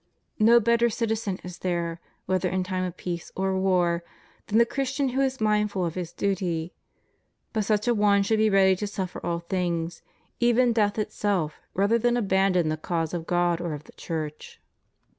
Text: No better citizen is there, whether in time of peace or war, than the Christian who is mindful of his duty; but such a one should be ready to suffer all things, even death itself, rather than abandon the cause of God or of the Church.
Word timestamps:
No 0.39 0.59
better 0.59 0.89
citizen 0.89 1.37
is 1.43 1.59
there, 1.59 1.99
whether 2.25 2.49
in 2.49 2.63
time 2.63 2.83
of 2.83 2.97
peace 2.97 3.31
or 3.35 3.55
war, 3.55 4.03
than 4.47 4.57
the 4.57 4.65
Christian 4.65 5.09
who 5.09 5.21
is 5.21 5.39
mindful 5.39 5.85
of 5.85 5.93
his 5.93 6.11
duty; 6.11 6.73
but 7.53 7.65
such 7.65 7.87
a 7.87 7.93
one 7.93 8.23
should 8.23 8.39
be 8.39 8.49
ready 8.49 8.75
to 8.77 8.87
suffer 8.87 9.23
all 9.23 9.37
things, 9.41 10.01
even 10.39 10.73
death 10.73 10.97
itself, 10.97 11.61
rather 11.75 11.99
than 11.99 12.17
abandon 12.17 12.69
the 12.69 12.77
cause 12.77 13.13
of 13.13 13.27
God 13.27 13.61
or 13.61 13.73
of 13.75 13.83
the 13.83 13.91
Church. 13.91 14.59